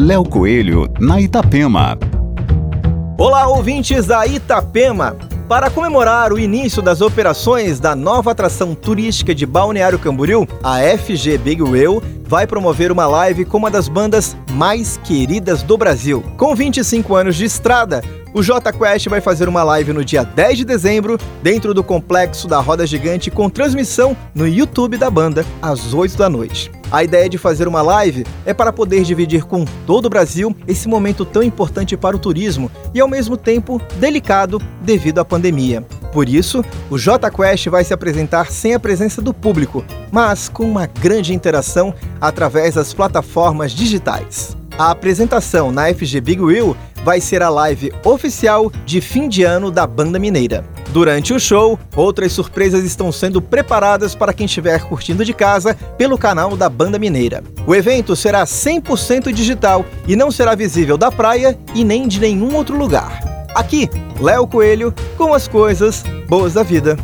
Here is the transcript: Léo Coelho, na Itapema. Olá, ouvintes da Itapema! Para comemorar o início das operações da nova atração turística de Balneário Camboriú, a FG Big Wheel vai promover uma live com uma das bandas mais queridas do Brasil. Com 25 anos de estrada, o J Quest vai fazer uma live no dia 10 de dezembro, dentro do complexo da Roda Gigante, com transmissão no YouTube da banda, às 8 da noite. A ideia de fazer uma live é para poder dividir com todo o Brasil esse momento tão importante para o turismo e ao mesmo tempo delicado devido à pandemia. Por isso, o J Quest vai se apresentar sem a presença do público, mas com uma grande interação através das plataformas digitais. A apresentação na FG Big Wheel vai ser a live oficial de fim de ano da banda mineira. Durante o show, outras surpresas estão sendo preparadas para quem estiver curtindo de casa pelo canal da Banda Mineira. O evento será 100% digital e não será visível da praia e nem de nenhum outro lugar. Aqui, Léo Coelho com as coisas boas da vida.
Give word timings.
Léo 0.00 0.22
Coelho, 0.22 0.86
na 1.00 1.20
Itapema. 1.20 1.98
Olá, 3.18 3.48
ouvintes 3.48 4.06
da 4.06 4.24
Itapema! 4.24 5.16
Para 5.48 5.70
comemorar 5.70 6.32
o 6.32 6.38
início 6.38 6.80
das 6.80 7.00
operações 7.00 7.80
da 7.80 7.96
nova 7.96 8.30
atração 8.30 8.76
turística 8.76 9.34
de 9.34 9.44
Balneário 9.44 9.98
Camboriú, 9.98 10.46
a 10.62 10.78
FG 10.96 11.38
Big 11.38 11.60
Wheel 11.60 12.00
vai 12.24 12.46
promover 12.46 12.92
uma 12.92 13.08
live 13.08 13.44
com 13.44 13.58
uma 13.58 13.72
das 13.72 13.88
bandas 13.88 14.36
mais 14.52 14.98
queridas 14.98 15.64
do 15.64 15.76
Brasil. 15.76 16.22
Com 16.36 16.54
25 16.54 17.16
anos 17.16 17.34
de 17.34 17.46
estrada, 17.46 18.00
o 18.32 18.40
J 18.40 18.72
Quest 18.72 19.08
vai 19.08 19.20
fazer 19.20 19.48
uma 19.48 19.64
live 19.64 19.92
no 19.92 20.04
dia 20.04 20.22
10 20.22 20.58
de 20.58 20.64
dezembro, 20.64 21.18
dentro 21.42 21.74
do 21.74 21.82
complexo 21.82 22.46
da 22.46 22.60
Roda 22.60 22.86
Gigante, 22.86 23.32
com 23.32 23.50
transmissão 23.50 24.16
no 24.32 24.46
YouTube 24.46 24.96
da 24.96 25.10
banda, 25.10 25.44
às 25.60 25.92
8 25.92 26.16
da 26.16 26.30
noite. 26.30 26.77
A 26.90 27.04
ideia 27.04 27.28
de 27.28 27.36
fazer 27.36 27.68
uma 27.68 27.82
live 27.82 28.24
é 28.46 28.54
para 28.54 28.72
poder 28.72 29.02
dividir 29.02 29.44
com 29.44 29.66
todo 29.86 30.06
o 30.06 30.10
Brasil 30.10 30.56
esse 30.66 30.88
momento 30.88 31.22
tão 31.22 31.42
importante 31.42 31.98
para 31.98 32.16
o 32.16 32.18
turismo 32.18 32.70
e 32.94 33.00
ao 33.00 33.06
mesmo 33.06 33.36
tempo 33.36 33.80
delicado 33.96 34.58
devido 34.80 35.18
à 35.18 35.24
pandemia. 35.24 35.84
Por 36.12 36.30
isso, 36.30 36.64
o 36.88 36.96
J 36.96 37.30
Quest 37.30 37.66
vai 37.68 37.84
se 37.84 37.92
apresentar 37.92 38.50
sem 38.50 38.72
a 38.72 38.80
presença 38.80 39.20
do 39.20 39.34
público, 39.34 39.84
mas 40.10 40.48
com 40.48 40.64
uma 40.64 40.86
grande 40.86 41.34
interação 41.34 41.94
através 42.18 42.76
das 42.76 42.94
plataformas 42.94 43.72
digitais. 43.72 44.56
A 44.78 44.90
apresentação 44.92 45.70
na 45.70 45.92
FG 45.92 46.20
Big 46.22 46.40
Wheel 46.40 46.74
vai 47.04 47.20
ser 47.20 47.42
a 47.42 47.48
live 47.48 47.92
oficial 48.04 48.70
de 48.84 49.00
fim 49.00 49.28
de 49.28 49.42
ano 49.42 49.70
da 49.70 49.86
banda 49.86 50.18
mineira. 50.18 50.64
Durante 50.90 51.34
o 51.34 51.38
show, 51.38 51.78
outras 51.94 52.32
surpresas 52.32 52.84
estão 52.84 53.12
sendo 53.12 53.42
preparadas 53.42 54.14
para 54.14 54.32
quem 54.32 54.46
estiver 54.46 54.82
curtindo 54.84 55.24
de 55.24 55.34
casa 55.34 55.74
pelo 55.96 56.16
canal 56.16 56.56
da 56.56 56.68
Banda 56.68 56.98
Mineira. 56.98 57.44
O 57.66 57.74
evento 57.74 58.16
será 58.16 58.44
100% 58.44 59.32
digital 59.32 59.84
e 60.06 60.16
não 60.16 60.30
será 60.30 60.54
visível 60.54 60.96
da 60.96 61.12
praia 61.12 61.58
e 61.74 61.84
nem 61.84 62.08
de 62.08 62.18
nenhum 62.18 62.54
outro 62.56 62.76
lugar. 62.76 63.20
Aqui, 63.54 63.90
Léo 64.20 64.46
Coelho 64.46 64.94
com 65.16 65.34
as 65.34 65.46
coisas 65.46 66.04
boas 66.28 66.54
da 66.54 66.62
vida. 66.62 66.96